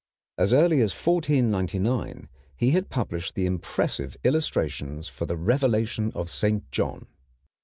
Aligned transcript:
As 0.39 0.51
early 0.51 0.81
as 0.81 0.95
1499 0.95 2.27
he 2.55 2.71
had 2.71 2.89
published 2.89 3.35
the 3.35 3.45
impressive 3.45 4.17
illustrations 4.23 5.07
for 5.07 5.27
the 5.27 5.37
Revelation 5.37 6.11
of 6.15 6.27
Saint 6.27 6.71
John. 6.71 7.05